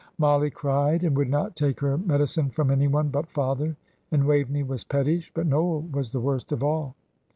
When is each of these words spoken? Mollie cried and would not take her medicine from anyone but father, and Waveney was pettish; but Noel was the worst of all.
Mollie 0.17 0.49
cried 0.49 1.03
and 1.03 1.15
would 1.15 1.29
not 1.29 1.55
take 1.55 1.79
her 1.79 1.95
medicine 1.95 2.49
from 2.49 2.71
anyone 2.71 3.09
but 3.09 3.27
father, 3.29 3.75
and 4.11 4.25
Waveney 4.25 4.63
was 4.63 4.83
pettish; 4.83 5.31
but 5.35 5.45
Noel 5.45 5.81
was 5.91 6.09
the 6.09 6.19
worst 6.19 6.51
of 6.51 6.63
all. 6.63 6.95